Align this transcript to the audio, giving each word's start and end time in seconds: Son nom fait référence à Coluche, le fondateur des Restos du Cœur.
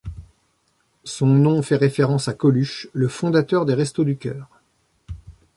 Son 1.03 1.27
nom 1.27 1.61
fait 1.61 1.75
référence 1.75 2.27
à 2.27 2.33
Coluche, 2.33 2.87
le 2.91 3.07
fondateur 3.07 3.67
des 3.67 3.75
Restos 3.75 4.03
du 4.03 4.17
Cœur. 4.17 4.49